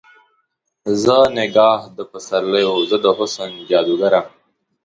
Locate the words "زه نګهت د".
1.03-1.99